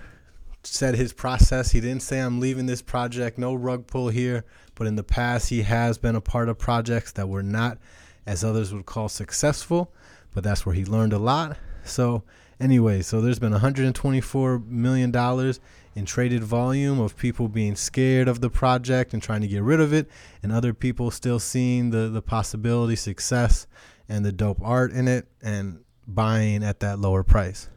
said 0.63 0.96
his 0.96 1.13
process. 1.13 1.72
He 1.72 1.82
didn't 1.82 2.01
say, 2.01 2.20
I'm 2.20 2.39
leaving 2.39 2.65
this 2.65 2.82
project, 2.82 3.38
no 3.38 3.53
rug 3.53 3.88
pull 3.88 4.10
here. 4.10 4.46
But 4.75 4.88
in 4.88 4.96
the 4.96 5.03
past, 5.03 5.50
he 5.50 5.62
has 5.63 5.98
been 5.98 6.15
a 6.15 6.22
part 6.22 6.50
of 6.50 6.58
projects 6.58 7.12
that 7.13 7.29
were 7.29 7.43
not, 7.43 7.77
as 8.25 8.43
others 8.43 8.74
would 8.74 8.86
call, 8.86 9.10
successful. 9.10 9.93
But 10.34 10.43
that's 10.43 10.65
where 10.65 10.75
he 10.75 10.86
learned 10.86 11.13
a 11.13 11.20
lot. 11.20 11.58
So, 11.84 12.24
anyway, 12.60 13.01
so 13.01 13.22
there's 13.22 13.39
been 13.39 13.53
$124 13.53 14.65
million 14.67 15.53
in 15.96 16.05
traded 16.05 16.43
volume 16.43 17.00
of 17.00 17.15
people 17.15 17.48
being 17.48 17.75
scared 17.75 18.27
of 18.27 18.41
the 18.41 18.50
project 18.50 19.13
and 19.13 19.22
trying 19.22 19.41
to 19.41 19.48
get 19.48 19.62
rid 19.62 19.79
of 19.79 19.93
it, 19.93 20.10
and 20.41 20.51
other 20.51 20.74
people 20.74 21.12
still 21.12 21.39
seeing 21.39 21.91
the, 21.91 22.10
the 22.10 22.22
possibility, 22.22 22.96
success, 22.96 23.67
and 24.10 24.25
the 24.25 24.32
dope 24.32 24.62
art 24.62 24.91
in 24.91 25.08
it 25.08 25.27
and 25.41 25.84
buying 26.08 26.63
at 26.63 26.79
that 26.79 27.00
lower 27.00 27.24
price. 27.24 27.70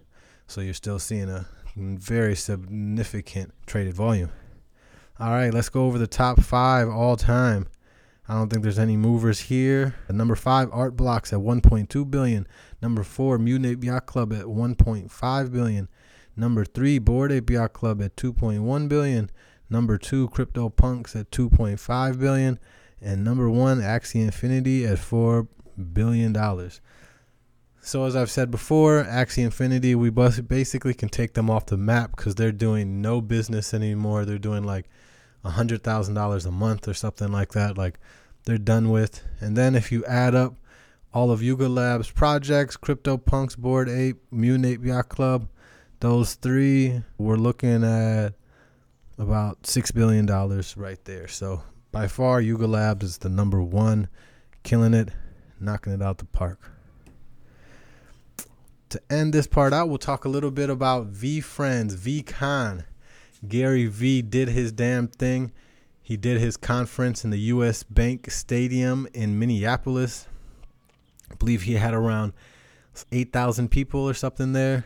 So 0.47 0.61
you're 0.61 0.75
still 0.75 0.99
seeing 0.99 1.29
a 1.29 1.47
very 1.77 2.35
significant 2.35 3.53
traded 3.67 3.95
volume. 3.95 4.31
All 5.21 5.31
right, 5.31 5.53
let's 5.53 5.69
go 5.69 5.85
over 5.87 5.99
the 5.99 6.07
top 6.07 6.43
five 6.43 6.89
all 6.89 7.17
time. 7.17 7.69
I 8.29 8.35
don't 8.35 8.49
think 8.49 8.63
there's 8.63 8.79
any 8.79 8.97
movers 8.97 9.41
here. 9.41 9.95
Number 10.11 10.35
five, 10.35 10.69
Art 10.73 10.97
Blocks 10.97 11.33
at 11.33 11.39
1.2 11.39 12.11
billion. 12.11 12.47
Number 12.83 13.05
four, 13.05 13.39
Mutant 13.39 13.67
Ape 13.67 13.85
Yacht 13.85 14.07
Club 14.07 14.33
at 14.33 14.47
1.5 14.47 15.53
billion. 15.53 15.89
Number 16.35 16.65
three, 16.65 16.99
Bored 16.99 17.31
Ape 17.31 17.51
Yacht 17.51 17.73
Club 17.73 18.03
at 18.03 18.17
2.1 18.17 18.89
billion. 18.89 19.31
Number 19.71 19.97
two, 19.97 20.29
Crypto 20.29 20.69
Punks 20.69 21.15
at 21.17 21.31
2.5 21.31 22.21
billion, 22.21 22.59
and 23.01 23.25
number 23.25 23.49
one, 23.49 23.81
Axie 23.81 24.23
Infinity 24.23 24.87
at 24.87 24.99
four 24.99 25.49
billion 25.93 26.33
dollars. 26.33 26.81
So 27.87 28.03
as 28.05 28.17
I've 28.17 28.33
said 28.33 28.51
before, 28.51 29.05
Axie 29.05 29.45
Infinity, 29.45 29.95
we 29.95 30.11
basically 30.11 30.93
can 30.93 31.09
take 31.09 31.35
them 31.35 31.49
off 31.49 31.67
the 31.67 31.77
map 31.77 32.17
because 32.17 32.35
they're 32.35 32.51
doing 32.51 33.01
no 33.01 33.21
business 33.21 33.73
anymore. 33.73 34.25
They're 34.25 34.39
doing 34.39 34.65
like 34.65 34.87
a 35.45 35.51
hundred 35.51 35.85
thousand 35.85 36.15
dollars 36.15 36.45
a 36.47 36.51
month 36.51 36.89
or 36.89 36.95
something 36.95 37.31
like 37.31 37.53
that. 37.53 37.79
Like 37.79 38.01
they're 38.45 38.59
done 38.59 38.91
with. 38.91 39.23
And 39.39 39.57
then 39.57 39.77
if 39.77 39.93
you 39.93 40.05
add 40.07 40.35
up 40.35 40.57
all 41.15 41.31
of 41.31 41.45
Yuga 41.45 41.69
Labs 41.69 42.11
projects, 42.11 42.77
Crypto 42.77 43.17
Punks, 43.17 43.55
Bored 43.55 43.89
Ape, 43.89 44.21
Mutant 44.33 44.67
Ape 44.67 44.85
Yacht 44.85 45.09
Club, 45.09 45.49
those 46.01 46.35
three, 46.35 47.05
we're 47.19 47.37
looking 47.37 47.85
at 47.85 48.31
about 49.17 49.65
six 49.65 49.93
billion 49.93 50.27
dollars 50.27 50.77
right 50.77 51.03
there. 51.05 51.29
So 51.29 51.63
by 51.93 52.09
far, 52.09 52.41
Yuga 52.41 52.67
Labs 52.67 53.07
is 53.07 53.19
the 53.19 53.29
number 53.29 53.63
one, 53.63 54.09
killing 54.65 54.93
it, 54.93 55.11
knocking 55.61 55.93
it 55.93 56.03
out 56.03 56.19
the 56.19 56.25
park 56.25 56.73
to 58.91 59.01
end 59.11 59.33
this 59.33 59.47
part 59.47 59.73
out, 59.73 59.89
we'll 59.89 59.99
talk 59.99 60.25
a 60.25 60.29
little 60.29 60.51
bit 60.51 60.71
about 60.71 61.13
VeeFriends, 61.13 61.95
V 61.95 62.23
Con. 62.23 62.85
Gary 63.47 63.87
Vee 63.87 64.23
did 64.23 64.49
his 64.49 64.73
damn 64.73 65.09
thing. 65.09 65.53
He 66.03 66.17
did 66.17 66.41
his 66.41 66.57
conference 66.57 67.25
in 67.25 67.31
the 67.31 67.39
US 67.39 67.83
Bank 67.83 68.31
Stadium 68.31 69.09
in 69.13 69.39
Minneapolis. 69.39 70.29
I 71.31 71.35
believe 71.35 71.63
he 71.63 71.75
had 71.75 71.95
around 71.95 72.33
8,000 73.11 73.71
people 73.71 74.09
or 74.09 74.15
something 74.15 74.53
there. 74.53 74.85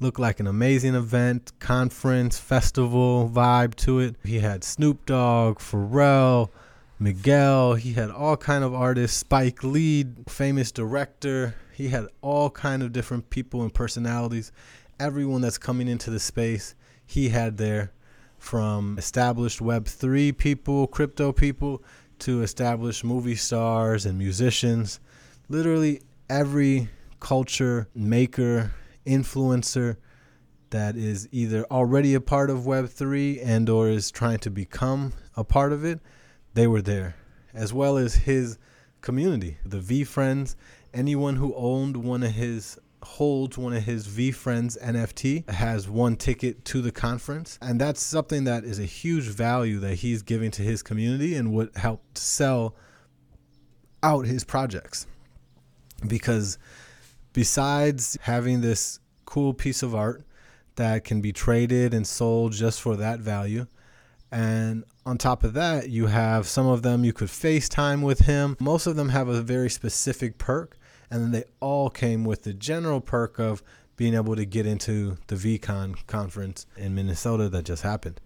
Looked 0.00 0.20
like 0.20 0.38
an 0.38 0.46
amazing 0.46 0.94
event, 0.94 1.52
conference, 1.58 2.38
festival 2.38 3.28
vibe 3.32 3.74
to 3.76 3.98
it. 3.98 4.16
He 4.22 4.38
had 4.38 4.62
Snoop 4.62 5.06
Dogg, 5.06 5.58
Pharrell, 5.58 6.50
Miguel. 7.00 7.74
He 7.74 7.94
had 7.94 8.10
all 8.10 8.36
kind 8.36 8.62
of 8.62 8.74
artists. 8.74 9.16
Spike 9.16 9.64
Lee, 9.64 10.04
famous 10.28 10.70
director. 10.70 11.54
He 11.78 11.90
had 11.90 12.08
all 12.22 12.50
kind 12.50 12.82
of 12.82 12.92
different 12.92 13.30
people 13.30 13.62
and 13.62 13.72
personalities. 13.72 14.50
Everyone 14.98 15.42
that's 15.42 15.58
coming 15.58 15.86
into 15.86 16.10
the 16.10 16.18
space, 16.18 16.74
he 17.06 17.28
had 17.28 17.56
there 17.56 17.92
from 18.36 18.98
established 18.98 19.60
Web3 19.60 20.36
people, 20.36 20.88
crypto 20.88 21.30
people, 21.30 21.84
to 22.18 22.42
established 22.42 23.04
movie 23.04 23.36
stars 23.36 24.06
and 24.06 24.18
musicians. 24.18 24.98
Literally 25.48 26.02
every 26.28 26.88
culture 27.20 27.86
maker, 27.94 28.72
influencer 29.06 29.98
that 30.70 30.96
is 30.96 31.28
either 31.30 31.64
already 31.70 32.14
a 32.14 32.20
part 32.20 32.50
of 32.50 32.62
Web3 32.62 33.38
and 33.40 33.68
or 33.68 33.88
is 33.88 34.10
trying 34.10 34.38
to 34.38 34.50
become 34.50 35.12
a 35.36 35.44
part 35.44 35.72
of 35.72 35.84
it, 35.84 36.00
they 36.54 36.66
were 36.66 36.82
there, 36.82 37.14
as 37.54 37.72
well 37.72 37.96
as 37.96 38.16
his 38.16 38.58
community, 39.00 39.58
the 39.64 39.78
VeeFriends 39.78 40.56
anyone 40.94 41.36
who 41.36 41.54
owned 41.54 41.96
one 41.96 42.22
of 42.22 42.32
his 42.32 42.78
holds 43.02 43.56
one 43.56 43.72
of 43.72 43.84
his 43.84 44.06
VeeFriends 44.06 44.80
NFT 44.82 45.48
has 45.48 45.88
one 45.88 46.16
ticket 46.16 46.64
to 46.66 46.82
the 46.82 46.90
conference. 46.90 47.58
And 47.62 47.80
that's 47.80 48.02
something 48.02 48.44
that 48.44 48.64
is 48.64 48.78
a 48.78 48.84
huge 48.84 49.24
value 49.24 49.78
that 49.80 49.96
he's 49.96 50.22
giving 50.22 50.50
to 50.52 50.62
his 50.62 50.82
community 50.82 51.34
and 51.34 51.52
would 51.52 51.70
help 51.76 52.02
sell 52.16 52.74
out 54.02 54.26
his 54.26 54.44
projects. 54.44 55.06
Because 56.06 56.58
besides 57.32 58.18
having 58.22 58.60
this 58.60 59.00
cool 59.24 59.54
piece 59.54 59.82
of 59.82 59.94
art 59.94 60.24
that 60.76 61.04
can 61.04 61.20
be 61.20 61.32
traded 61.32 61.94
and 61.94 62.06
sold 62.06 62.52
just 62.52 62.80
for 62.80 62.96
that 62.96 63.20
value, 63.20 63.66
and 64.30 64.84
on 65.06 65.16
top 65.16 65.42
of 65.42 65.54
that, 65.54 65.88
you 65.88 66.06
have 66.06 66.46
some 66.46 66.66
of 66.66 66.82
them 66.82 67.04
you 67.04 67.12
could 67.12 67.28
FaceTime 67.28 68.02
with 68.02 68.20
him. 68.20 68.56
Most 68.60 68.86
of 68.86 68.94
them 68.94 69.08
have 69.08 69.28
a 69.28 69.40
very 69.40 69.70
specific 69.70 70.36
perk 70.36 70.77
and 71.10 71.22
then 71.22 71.30
they 71.32 71.44
all 71.60 71.90
came 71.90 72.24
with 72.24 72.42
the 72.42 72.52
general 72.52 73.00
perk 73.00 73.38
of 73.38 73.62
being 73.96 74.14
able 74.14 74.36
to 74.36 74.44
get 74.44 74.66
into 74.66 75.16
the 75.26 75.34
VCon 75.34 76.06
conference 76.06 76.66
in 76.76 76.94
Minnesota 76.94 77.48
that 77.48 77.64
just 77.64 77.82
happened. 77.82 78.20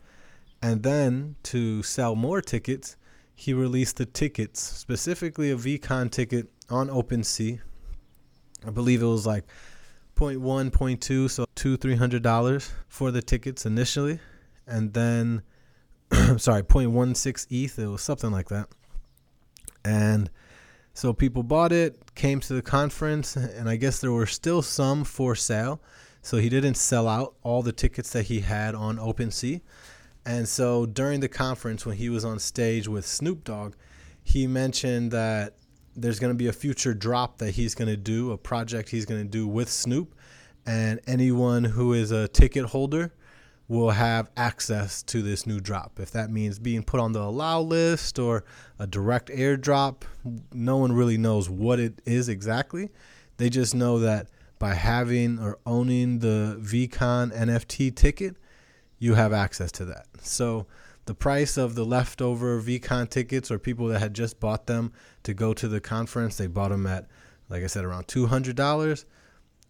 And 0.61 0.83
then 0.83 1.37
to 1.45 1.83
sell 1.83 2.15
more 2.15 2.41
tickets, 2.41 2.97
he 3.35 3.55
released 3.55 3.97
the 3.97 4.07
tickets, 4.07 4.61
specifically 4.61 5.51
a 5.51 5.57
VCon 5.57 6.11
ticket 6.11 6.49
on 6.69 6.89
OpenSea. 6.89 7.61
I 8.65 8.71
believe 8.71 9.03
it 9.03 9.07
was 9.07 9.27
like 9.27 9.45
0.1, 10.17 10.71
0.2, 10.71 11.31
so 11.31 11.45
two, 11.55 11.77
three 11.77 11.97
hundred 11.97 12.23
dollars 12.23 12.71
for 12.89 13.11
the 13.11 13.23
tickets 13.23 13.67
initially, 13.67 14.21
and 14.67 14.93
then 14.93 15.43
sorry, 16.37 16.63
0.16 16.63 17.47
ETH. 17.51 17.79
It 17.79 17.87
was 17.87 18.03
something 18.03 18.31
like 18.31 18.49
that, 18.51 18.69
and 19.85 20.31
so 20.95 21.13
people 21.13 21.43
bought 21.43 21.73
it, 21.73 22.15
came 22.15 22.41
to 22.41 22.53
the 22.55 22.63
conference, 22.63 23.37
and 23.37 23.69
I 23.69 23.77
guess 23.77 24.01
there 24.01 24.13
were 24.13 24.27
still 24.27 24.63
some 24.63 25.05
for 25.05 25.35
sale. 25.35 25.81
So 26.21 26.37
he 26.37 26.49
didn't 26.49 26.75
sell 26.75 27.09
out 27.09 27.35
all 27.43 27.63
the 27.63 27.73
tickets 27.73 28.11
that 28.11 28.25
he 28.25 28.41
had 28.41 28.75
on 28.75 28.97
OpenSea. 28.99 29.61
And 30.25 30.49
so 30.49 30.87
during 30.87 31.21
the 31.21 31.29
conference, 31.29 31.85
when 31.85 31.97
he 31.97 32.09
was 32.09 32.25
on 32.25 32.39
stage 32.39 32.87
with 32.87 33.05
Snoop 33.05 33.43
Dogg, 33.43 33.75
he 34.23 34.47
mentioned 34.47 35.11
that 35.11 35.55
there's 35.97 36.21
going 36.21 36.33
to 36.33 36.37
be 36.37 36.47
a 36.47 36.53
future 36.53 36.95
drop 36.95 37.39
that 37.39 37.53
he's 37.53 37.75
going 37.75 37.89
to 37.89 37.97
do, 37.97 38.31
a 38.31 38.39
project 38.39 38.91
he's 38.91 39.05
going 39.05 39.21
to 39.21 39.29
do 39.29 39.49
with 39.49 39.69
Snoop. 39.69 40.15
And 40.65 41.01
anyone 41.09 41.65
who 41.65 41.93
is 41.93 42.13
a 42.13 42.29
ticket 42.29 42.67
holder 42.67 43.13
will 43.73 43.91
have 43.91 44.31
access 44.37 45.03
to 45.03 45.23
this 45.23 45.47
new 45.47 45.59
drop. 45.59 45.99
If 45.99 46.11
that 46.11 46.31
means 46.31 46.59
being 46.59 46.83
put 46.83 47.01
on 47.01 47.13
the 47.13 47.23
allow 47.23 47.63
list 47.63 48.19
or 48.19 48.45
a 48.79 48.87
direct 48.87 49.31
airdrop, 49.31 50.03
no 50.53 50.77
one 50.77 50.93
really 50.93 51.17
knows 51.17 51.49
what 51.49 51.81
it 51.81 52.03
is 52.05 52.29
exactly. 52.29 52.91
They 53.39 53.49
just 53.49 53.75
know 53.75 53.99
that 54.01 54.29
by 54.59 54.75
having 54.75 55.39
or 55.39 55.59
owning 55.65 56.19
the 56.19 56.59
VCon 56.61 57.35
NFT 57.35 57.97
ticket, 57.97 58.37
you 58.99 59.15
have 59.15 59.33
access 59.33 59.73
to 59.73 59.87
that. 59.87 60.05
So 60.21 60.67
the 61.07 61.15
price 61.15 61.57
of 61.57 61.75
the 61.75 61.87
leftover 61.87 62.61
VCon 62.61 63.09
tickets 63.09 63.51
or 63.51 63.59
people 63.59 63.87
that 63.89 64.01
had 64.01 64.13
just 64.13 64.39
bought 64.39 64.67
them 64.67 64.93
to 65.23 65.33
go 65.33 65.55
to 65.55 65.67
the 65.67 65.81
conference, 65.81 66.37
they 66.37 66.47
bought 66.47 66.69
them 66.69 66.87
at, 66.87 67.07
like 67.49 67.65
I 67.65 67.69
said, 67.69 67.87
around 67.87 68.07
$200 68.07 69.05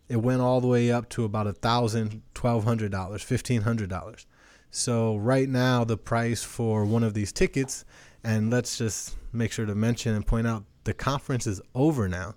it 0.08 0.16
went 0.16 0.40
all 0.40 0.60
the 0.60 0.66
way 0.66 0.90
up 0.90 1.08
to 1.10 1.24
about 1.24 1.46
a 1.46 1.52
thousand, 1.52 2.22
twelve 2.34 2.64
hundred 2.64 2.92
dollars, 2.92 3.22
fifteen 3.22 3.62
hundred 3.62 3.88
dollars. 3.88 4.26
So 4.70 5.16
right 5.16 5.48
now 5.48 5.84
the 5.84 5.96
price 5.96 6.42
for 6.42 6.84
one 6.84 7.02
of 7.02 7.14
these 7.14 7.32
tickets, 7.32 7.84
and 8.24 8.50
let's 8.50 8.78
just 8.78 9.16
make 9.32 9.52
sure 9.52 9.66
to 9.66 9.74
mention 9.74 10.14
and 10.14 10.26
point 10.26 10.46
out 10.46 10.64
the 10.84 10.94
conference 10.94 11.46
is 11.46 11.60
over 11.74 12.08
now. 12.08 12.34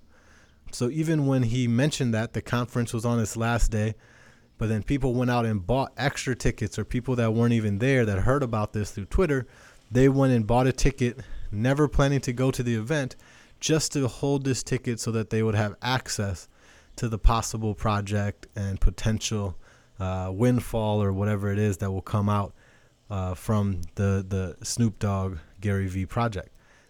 So 0.72 0.90
even 0.90 1.26
when 1.26 1.44
he 1.44 1.68
mentioned 1.68 2.14
that 2.14 2.34
the 2.34 2.42
conference 2.42 2.94
was 2.94 3.06
on 3.06 3.20
its 3.20 3.38
last 3.38 3.72
day, 3.72 3.96
but 4.58 4.70
then 4.70 4.84
people 4.84 5.14
went 5.14 5.32
out 5.32 5.46
and 5.46 5.66
bought 5.66 5.94
extra 5.98 6.36
tickets 6.36 6.78
or 6.78 6.86
people 6.86 7.16
that 7.16 7.34
weren't 7.34 7.54
even 7.54 7.80
there 7.80 8.06
that 8.06 8.20
heard 8.20 8.44
about 8.44 8.74
this 8.74 8.92
through 8.92 9.06
Twitter, 9.06 9.48
they 9.92 10.10
went 10.10 10.34
and 10.34 10.48
bought 10.48 10.68
a 10.68 10.72
ticket, 10.72 11.20
never 11.52 11.88
planning 11.88 12.22
to 12.22 12.34
go 12.34 12.52
to 12.52 12.64
the 12.64 12.76
event, 12.76 13.16
just 13.60 13.94
to 13.94 14.08
hold 14.08 14.44
this 14.44 14.64
ticket 14.64 15.00
so 15.00 15.12
that 15.12 15.30
they 15.30 15.44
would 15.44 15.56
have 15.56 15.76
access 15.82 16.48
to 16.98 17.10
the 17.10 17.18
possible 17.18 17.74
project 17.76 18.48
and 18.56 18.80
potential 18.80 19.58
uh, 20.00 20.32
windfall 20.34 21.02
or 21.02 21.12
whatever 21.12 21.52
it 21.52 21.60
is 21.60 21.78
that 21.78 21.92
will 21.92 22.02
come 22.02 22.30
out 22.30 22.54
uh, 23.10 23.34
from 23.34 23.82
the 23.96 24.26
the 24.28 24.58
Snoop 24.66 25.00
Dogg 25.00 25.38
Gary 25.62 25.88
Vee 25.88 26.06
project, 26.06 26.50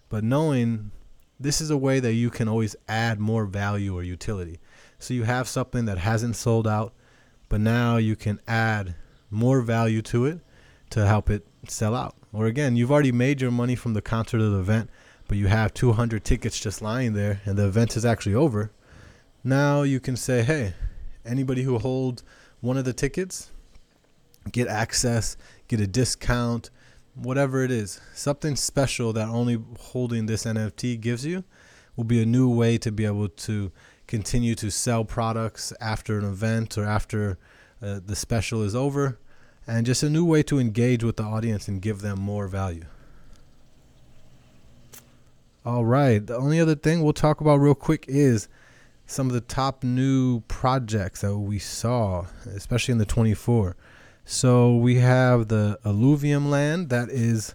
but 0.10 0.24
knowing 0.24 0.92
this 1.40 1.60
is 1.60 1.70
a 1.70 1.78
way 1.78 2.00
that 2.00 2.14
you 2.14 2.30
can 2.30 2.48
always 2.48 2.76
add 2.88 3.20
more 3.20 3.46
value 3.46 3.94
or 3.94 4.04
utility. 4.04 4.60
So 5.00 5.14
you 5.14 5.24
have 5.24 5.48
something 5.48 5.86
that 5.86 5.98
hasn't 5.98 6.36
sold 6.36 6.68
out, 6.68 6.94
but 7.50 7.60
now 7.60 7.98
you 7.98 8.16
can 8.16 8.40
add 8.48 8.96
more 9.30 9.62
value 9.62 10.02
to 10.04 10.26
it 10.26 10.40
to 10.92 11.06
help 11.06 11.30
it 11.30 11.46
sell 11.68 11.94
out. 11.94 12.16
Or 12.32 12.46
again, 12.46 12.76
you've 12.76 12.92
already 12.92 13.12
made 13.12 13.42
your 13.42 13.52
money 13.52 13.76
from 13.76 13.94
the 13.94 14.02
concert 14.02 14.42
or 14.42 14.50
the 14.50 14.60
event, 14.60 14.90
but 15.28 15.38
you 15.38 15.48
have 15.48 15.74
200 15.74 16.24
tickets 16.24 16.60
just 16.60 16.82
lying 16.82 17.14
there 17.14 17.42
and 17.46 17.58
the 17.58 17.66
event 17.66 17.98
is 17.98 18.06
actually 18.06 18.36
over. 18.36 18.72
Now 19.48 19.84
you 19.84 20.00
can 20.00 20.16
say, 20.16 20.42
hey, 20.42 20.74
anybody 21.24 21.62
who 21.62 21.78
holds 21.78 22.24
one 22.62 22.78
of 22.78 22.84
the 22.84 22.94
tickets, 22.94 23.52
get 24.52 24.68
access, 24.68 25.38
get 25.68 25.80
a 25.80 25.86
discount, 25.86 26.72
whatever 27.14 27.64
it 27.64 27.70
is, 27.70 28.02
something 28.16 28.56
special 28.56 29.14
that 29.14 29.28
only 29.28 29.60
holding 29.80 30.25
this 30.25 30.46
NFT 30.46 31.00
gives 31.00 31.28
you 31.28 31.44
will 31.96 32.06
be 32.06 32.24
a 32.24 32.25
new 32.25 32.50
way 32.50 32.80
to 32.80 32.92
be 32.92 33.06
able 33.06 33.30
to 33.30 33.72
continue 34.08 34.56
to 34.56 34.72
sell 34.72 35.06
products 35.06 35.72
after 35.80 36.18
an 36.18 36.25
event 36.25 36.75
or 36.75 36.84
after 36.84 37.38
uh, 37.84 38.00
the 38.04 38.16
special 38.16 38.64
is 38.64 38.75
over, 38.75 39.20
and 39.68 39.86
just 39.86 40.02
a 40.02 40.10
new 40.10 40.25
way 40.25 40.42
to 40.42 40.58
engage 40.58 41.04
with 41.04 41.18
the 41.18 41.24
audience 41.24 41.68
and 41.68 41.84
give 41.84 42.02
them 42.02 42.20
more 42.20 42.48
value. 42.48 42.86
All 45.64 45.86
right, 45.86 46.25
the 46.25 46.36
only 46.36 46.60
other 46.60 46.75
thing 46.75 47.04
we'll 47.04 47.14
talk 47.14 47.42
about 47.42 47.58
real 47.58 47.75
quick 47.75 48.06
is 48.08 48.48
some 49.06 49.28
of 49.28 49.34
the 49.34 49.42
top 49.42 49.84
new 49.84 50.42
projects 50.42 51.22
that 51.22 51.38
we 51.38 51.60
saw, 51.60 52.26
especially 52.46 52.94
in 52.94 52.98
the 52.98 53.06
24. 53.06 53.76
So 54.24 54.76
we 54.76 54.96
have 54.96 55.50
the 55.50 55.80
Illuvium 55.86 56.50
land 56.50 56.90
that 56.90 57.10
is 57.10 57.54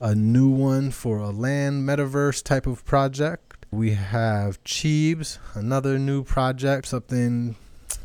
a 0.00 0.14
new 0.14 0.48
one 0.48 0.90
for 0.90 1.18
a 1.18 1.30
land 1.30 1.88
metaverse 1.88 2.42
type 2.42 2.66
of 2.66 2.84
project. 2.84 3.66
We 3.70 3.94
have 3.94 4.62
Cheebs, 4.62 5.38
another 5.54 5.98
new 5.98 6.22
project, 6.22 6.86
something. 6.86 7.56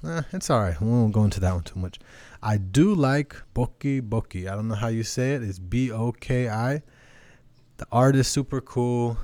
Eh, 0.03 0.22
it's 0.31 0.50
all 0.50 0.60
right. 0.60 0.81
We 0.81 0.88
won't 0.88 1.13
go 1.13 1.24
into 1.24 1.39
that 1.41 1.53
one 1.53 1.63
too 1.63 1.79
much. 1.79 2.00
I 2.41 2.58
do 2.58 2.96
like 2.96 3.36
Boki 3.53 4.01
Boki. 4.01 4.50
I 4.50 4.55
don't 4.55 4.67
know 4.67 4.75
how 4.75 4.88
you 4.88 5.03
say 5.03 5.34
it. 5.34 5.43
It's 5.43 5.60
B 5.60 5.91
O 5.91 6.12
K 6.12 6.50
I. 6.50 6.81
The 7.77 7.86
art 7.91 8.15
is 8.15 8.27
super 8.27 8.62
cool. 8.62 9.17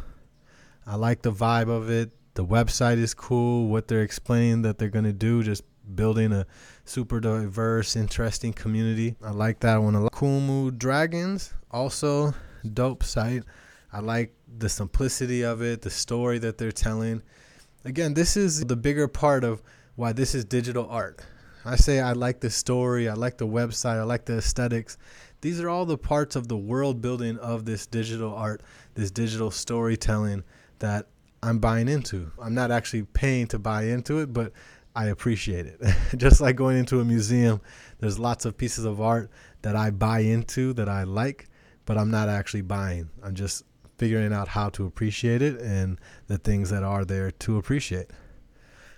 I 0.85 0.95
like 0.95 1.23
the 1.23 1.31
vibe 1.31 1.69
of 1.69 1.89
it. 1.89 2.11
The 2.35 2.45
website 2.45 2.97
is 2.97 3.13
cool. 3.13 3.67
What 3.69 3.87
they're 3.87 4.03
explaining 4.03 4.61
that 4.63 4.77
they're 4.77 4.89
going 4.89 5.05
to 5.05 5.13
do, 5.13 5.41
just 5.41 5.63
building 5.95 6.33
a 6.33 6.45
super 6.83 7.21
diverse, 7.21 7.95
interesting 7.95 8.51
community. 8.51 9.15
I 9.23 9.31
like 9.31 9.61
that 9.61 9.77
one 9.77 9.95
a 9.95 10.01
lot. 10.01 10.11
Kumu 10.11 10.77
Dragons, 10.77 11.53
also 11.71 12.33
dope 12.73 13.03
site. 13.03 13.43
I 13.93 14.01
like 14.01 14.33
the 14.57 14.67
simplicity 14.67 15.43
of 15.43 15.61
it, 15.61 15.81
the 15.81 15.89
story 15.89 16.37
that 16.39 16.57
they're 16.57 16.73
telling. 16.73 17.21
Again, 17.85 18.13
this 18.13 18.35
is 18.35 18.65
the 18.65 18.75
bigger 18.75 19.07
part 19.07 19.45
of 19.45 19.63
why 19.95 20.11
this 20.11 20.35
is 20.35 20.43
digital 20.43 20.89
art. 20.89 21.21
I 21.63 21.77
say 21.77 22.01
I 22.01 22.11
like 22.11 22.41
the 22.41 22.49
story, 22.49 23.07
I 23.07 23.13
like 23.13 23.37
the 23.37 23.47
website, 23.47 23.97
I 23.97 24.03
like 24.03 24.25
the 24.25 24.39
aesthetics. 24.39 24.97
These 25.39 25.61
are 25.61 25.69
all 25.69 25.85
the 25.85 25.97
parts 25.97 26.35
of 26.35 26.49
the 26.49 26.57
world 26.57 27.01
building 27.01 27.37
of 27.37 27.63
this 27.63 27.87
digital 27.87 28.35
art, 28.35 28.61
this 28.93 29.09
digital 29.09 29.51
storytelling 29.51 30.43
that 30.79 31.07
I'm 31.45 31.59
buying 31.59 31.87
into. 31.87 32.31
I'm 32.41 32.55
not 32.55 32.71
actually 32.71 33.03
paying 33.03 33.45
to 33.47 33.59
buy 33.59 33.83
into 33.83 34.19
it, 34.19 34.33
but 34.33 34.51
I 34.95 35.05
appreciate 35.05 35.67
it. 35.67 35.79
Just 36.17 36.41
like 36.41 36.55
going 36.55 36.77
into 36.77 36.99
a 36.99 37.05
museum, 37.05 37.61
there's 37.99 38.17
lots 38.17 38.45
of 38.45 38.57
pieces 38.57 38.83
of 38.83 38.99
art 38.99 39.29
that 39.61 39.75
I 39.75 39.91
buy 39.91 40.19
into 40.19 40.73
that 40.73 40.89
I 40.89 41.03
like, 41.03 41.47
but 41.85 41.99
I'm 41.99 42.09
not 42.09 42.29
actually 42.29 42.63
buying. 42.63 43.09
I'm 43.23 43.35
just 43.35 43.63
figuring 43.97 44.33
out 44.33 44.47
how 44.47 44.69
to 44.69 44.85
appreciate 44.85 45.41
it 45.41 45.59
and 45.61 45.99
the 46.27 46.37
things 46.37 46.69
that 46.71 46.83
are 46.83 47.05
there 47.05 47.31
to 47.31 47.57
appreciate. 47.57 48.11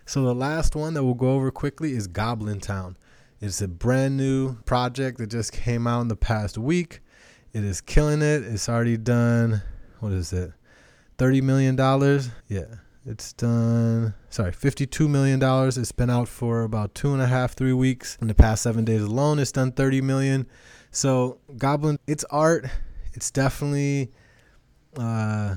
So 0.05 0.23
the 0.23 0.35
last 0.35 0.75
one 0.75 0.93
that 0.93 1.03
we'll 1.03 1.13
go 1.13 1.31
over 1.31 1.51
quickly 1.51 1.91
is 1.91 2.07
Goblin 2.07 2.59
Town. 2.59 2.97
It's 3.41 3.61
a 3.61 3.67
brand 3.67 4.17
new 4.17 4.55
project 4.63 5.17
that 5.19 5.27
just 5.27 5.51
came 5.51 5.85
out 5.85 6.01
in 6.01 6.07
the 6.07 6.15
past 6.15 6.57
week. 6.57 7.01
It 7.53 7.63
is 7.63 7.81
killing 7.81 8.21
it. 8.21 8.43
It's 8.43 8.69
already 8.69 8.97
done. 8.97 9.61
What 9.99 10.13
is 10.13 10.31
it? 10.33 10.53
Thirty 11.17 11.41
million 11.41 11.75
dollars. 11.75 12.29
Yeah, 12.47 12.65
it's 13.07 13.31
done, 13.31 14.13
sorry, 14.29 14.51
$52 14.51 15.09
million. 15.09 15.39
It's 15.41 15.93
been 15.93 16.09
out 16.09 16.27
for 16.27 16.63
about 16.63 16.93
two 16.93 17.13
and 17.13 17.21
a 17.21 17.27
half, 17.27 17.53
three 17.53 17.71
weeks. 17.71 18.17
In 18.19 18.27
the 18.27 18.35
past 18.35 18.63
seven 18.63 18.83
days 18.83 19.01
alone, 19.01 19.39
it's 19.39 19.53
done 19.53 19.71
30 19.71 20.01
million. 20.01 20.45
So, 20.91 21.39
Goblin, 21.57 21.99
it's 22.05 22.25
art. 22.25 22.65
It's 23.13 23.31
definitely 23.31 24.11
uh, 24.97 25.55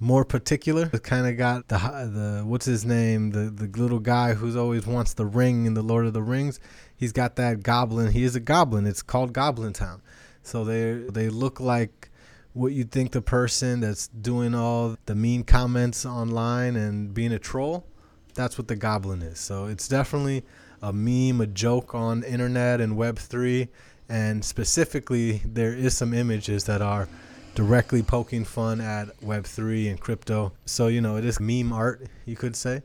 more 0.00 0.24
particular. 0.24 0.90
It 0.92 1.04
kind 1.04 1.28
of 1.28 1.36
got 1.36 1.68
the, 1.68 1.78
the, 1.78 2.42
what's 2.44 2.66
his 2.66 2.84
name? 2.84 3.30
The, 3.30 3.50
the 3.50 3.80
little 3.80 4.00
guy 4.00 4.34
who's 4.34 4.56
always 4.56 4.84
wants 4.84 5.14
the 5.14 5.26
ring 5.26 5.66
in 5.66 5.74
the 5.74 5.82
Lord 5.82 6.06
of 6.06 6.12
the 6.12 6.22
Rings. 6.22 6.58
He's 6.96 7.12
got 7.12 7.36
that 7.36 7.62
goblin. 7.62 8.10
He 8.10 8.24
is 8.24 8.34
a 8.34 8.40
goblin. 8.40 8.84
It's 8.84 9.00
called 9.00 9.32
Goblin 9.32 9.74
Town. 9.74 10.02
So 10.42 10.64
they 10.64 10.94
they 10.94 11.28
look 11.28 11.60
like 11.60 12.09
what 12.52 12.72
you 12.72 12.84
think 12.84 13.12
the 13.12 13.22
person 13.22 13.80
that's 13.80 14.08
doing 14.08 14.54
all 14.54 14.96
the 15.06 15.14
mean 15.14 15.44
comments 15.44 16.04
online 16.04 16.76
and 16.76 17.14
being 17.14 17.32
a 17.32 17.38
troll, 17.38 17.86
that's 18.34 18.58
what 18.58 18.68
the 18.68 18.76
goblin 18.76 19.22
is. 19.22 19.38
So 19.38 19.66
it's 19.66 19.88
definitely 19.88 20.44
a 20.82 20.92
meme, 20.92 21.40
a 21.40 21.46
joke 21.46 21.94
on 21.94 22.22
internet 22.22 22.80
and 22.80 22.96
Web3. 22.96 23.68
And 24.08 24.44
specifically, 24.44 25.42
there 25.44 25.72
is 25.72 25.96
some 25.96 26.12
images 26.12 26.64
that 26.64 26.82
are 26.82 27.08
directly 27.54 28.02
poking 28.02 28.44
fun 28.44 28.80
at 28.80 29.08
Web3 29.20 29.90
and 29.90 30.00
crypto. 30.00 30.52
So, 30.64 30.88
you 30.88 31.00
know, 31.00 31.16
it 31.16 31.24
is 31.24 31.38
meme 31.38 31.72
art, 31.72 32.06
you 32.24 32.34
could 32.34 32.56
say, 32.56 32.82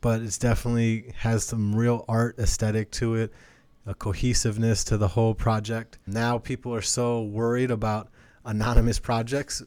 but 0.00 0.20
it's 0.20 0.38
definitely 0.38 1.12
has 1.16 1.44
some 1.44 1.74
real 1.74 2.04
art 2.08 2.38
aesthetic 2.38 2.90
to 2.92 3.14
it, 3.16 3.32
a 3.86 3.94
cohesiveness 3.94 4.84
to 4.84 4.96
the 4.96 5.08
whole 5.08 5.34
project. 5.34 5.98
Now 6.06 6.38
people 6.38 6.72
are 6.74 6.82
so 6.82 7.22
worried 7.22 7.70
about 7.70 8.08
anonymous 8.50 8.98
projects, 8.98 9.62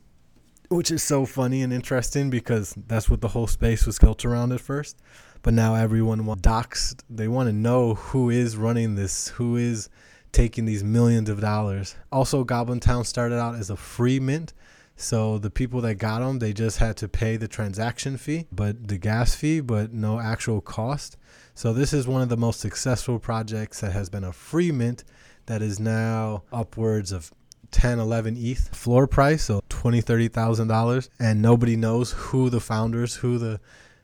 which 0.68 0.92
is 0.92 1.02
so 1.02 1.26
funny 1.26 1.62
and 1.62 1.72
interesting 1.72 2.30
because 2.30 2.76
that's 2.88 3.10
what 3.10 3.22
the 3.22 3.30
whole 3.30 3.48
space 3.48 3.86
was 3.86 3.98
built 3.98 4.26
around 4.26 4.52
at 4.52 4.60
first. 4.60 5.02
But 5.42 5.54
now 5.54 5.76
everyone 5.76 6.26
wants 6.26 6.42
docs. 6.42 6.96
They 7.10 7.28
want 7.28 7.48
to 7.48 7.54
know 7.54 7.96
who 7.96 8.30
is 8.30 8.58
running 8.58 8.96
this, 8.96 9.30
who 9.30 9.56
is 9.56 9.90
taking 10.34 10.66
these 10.66 10.84
millions 10.84 11.30
of 11.30 11.40
dollars. 11.40 11.96
Also, 12.12 12.44
Goblin 12.44 12.82
Town 12.82 13.06
started 13.06 13.40
out 13.40 13.56
as 13.56 13.70
a 13.70 13.78
free 13.78 14.20
mint. 14.20 14.54
So 14.96 15.38
the 15.38 15.50
people 15.50 15.82
that 15.82 15.96
got 15.96 16.20
them, 16.20 16.40
they 16.40 16.54
just 16.54 16.78
had 16.78 16.98
to 16.98 17.08
pay 17.08 17.38
the 17.38 17.48
transaction 17.48 18.18
fee, 18.18 18.48
but 18.52 18.88
the 18.90 18.98
gas 18.98 19.34
fee, 19.34 19.60
but 19.60 19.92
no 19.92 20.20
actual 20.20 20.62
cost. 20.62 21.18
So 21.56 21.74
this 21.74 21.94
is 21.94 22.08
one 22.08 22.22
of 22.22 22.30
the 22.30 22.38
most 22.38 22.60
successful 22.60 23.18
projects 23.18 23.80
that 23.82 23.92
has 23.94 24.10
been 24.10 24.24
a 24.24 24.34
free 24.34 24.72
mint 24.72 25.04
that 25.46 25.62
is 25.62 25.80
now 25.80 26.44
upwards 26.52 27.12
of 27.12 27.32
10, 27.72 28.00
11 28.00 28.38
ETH 28.38 28.76
floor 28.76 29.08
price, 29.08 29.44
so 29.44 29.64
twenty, 29.70 30.02
thirty 30.02 30.28
thousand 30.28 30.68
dollars, 30.68 31.10
and 31.20 31.42
nobody 31.42 31.76
knows 31.76 32.14
who 32.14 32.50
the 32.50 32.60
founders, 32.60 33.16
who 33.16 33.38
the 33.38 33.60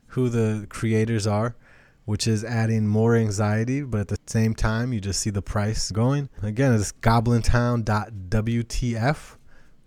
who 0.08 0.30
the 0.30 0.66
creators 0.70 1.28
are, 1.28 1.56
which 2.06 2.28
is 2.28 2.44
adding 2.44 2.88
more 2.88 3.16
anxiety. 3.16 3.82
But 3.82 4.02
at 4.02 4.08
the 4.10 4.18
same 4.26 4.56
time, 4.56 4.94
you 4.94 5.00
just 5.00 5.20
see 5.20 5.30
the 5.30 5.42
price 5.42 5.92
going. 5.92 6.30
Again, 6.42 6.74
it's 6.74 6.92
goblintown.wtf. 6.92 9.36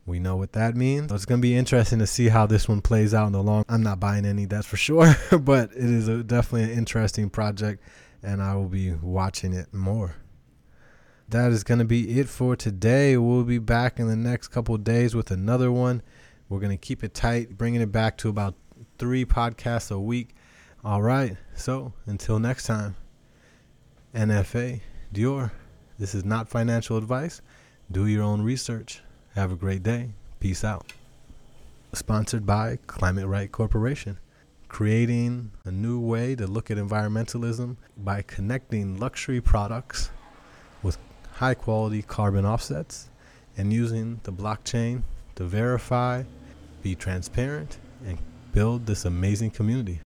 We 0.04 0.18
know 0.18 0.37
what 0.37 0.52
that 0.54 0.74
means. 0.74 1.11
So 1.11 1.14
it's 1.14 1.26
going 1.26 1.40
to 1.40 1.42
be 1.42 1.54
interesting 1.54 2.00
to 2.00 2.08
see 2.08 2.28
how 2.28 2.46
this 2.46 2.68
one 2.68 2.80
plays 2.80 3.14
out 3.14 3.26
in 3.26 3.32
the 3.32 3.42
long. 3.42 3.64
I'm 3.68 3.85
not 3.85 4.00
buying 4.00 4.26
any, 4.26 4.46
that's 4.46 4.66
for 4.66 4.76
sure, 4.76 5.14
but 5.40 5.70
it 5.70 5.76
is 5.76 6.08
a, 6.08 6.24
definitely 6.24 6.72
an 6.72 6.78
interesting 6.78 7.30
project, 7.30 7.80
and 8.22 8.42
I 8.42 8.56
will 8.56 8.68
be 8.68 8.94
watching 8.94 9.52
it 9.52 9.72
more 9.72 10.16
that 11.33 11.51
is 11.51 11.64
going 11.64 11.79
to 11.79 11.85
be 11.85 12.21
it 12.21 12.29
for 12.29 12.55
today. 12.55 13.16
We'll 13.16 13.45
be 13.45 13.59
back 13.59 13.99
in 13.99 14.07
the 14.07 14.16
next 14.16 14.49
couple 14.49 14.77
days 14.77 15.14
with 15.14 15.31
another 15.31 15.73
one. 15.73 16.03
We're 16.49 16.61
going 16.61 16.71
to 16.71 16.77
keep 16.77 17.03
it 17.03 17.14
tight, 17.14 17.57
bringing 17.57 17.81
it 17.81 17.90
back 17.90 18.18
to 18.18 18.29
about 18.29 18.55
three 18.99 19.25
podcasts 19.25 19.90
a 19.90 19.99
week. 19.99 20.35
All 20.85 21.01
right. 21.01 21.37
So 21.55 21.95
until 22.05 22.38
next 22.38 22.64
time, 22.64 22.97
NFA, 24.14 24.83
DYOR, 25.14 25.51
this 25.99 26.14
is 26.14 26.25
not 26.25 26.49
financial 26.49 26.99
advice. 26.99 27.40
Do 27.90 28.07
your 28.07 28.23
own 28.23 28.42
research. 28.42 29.03
Have 29.35 29.51
a 29.53 29.57
great 29.57 29.83
day. 29.83 30.11
Peace 30.38 30.64
out. 30.64 30.92
Sponsored 31.95 32.45
by 32.45 32.79
Climate 32.87 33.27
Right 33.27 33.51
Corporation 33.51 34.18
creating 34.68 35.51
a 35.66 35.71
new 35.71 36.01
way 36.01 36.35
to 36.35 36.47
look 36.47 36.71
at 36.71 36.79
environmentalism 36.79 37.77
by 37.99 38.23
connecting 38.23 38.99
luxury 38.99 39.38
products 39.38 40.11
high 41.42 41.55
quality 41.55 42.02
carbon 42.02 42.46
offsets 42.46 43.09
and 43.57 43.72
using 43.72 44.20
the 44.22 44.33
blockchain 44.33 45.02
to 45.35 45.42
verify, 45.42 46.22
be 46.85 46.94
transparent, 46.94 47.78
and 48.07 48.16
build 48.52 48.87
this 48.87 49.05
amazing 49.05 49.50
community. 49.50 50.00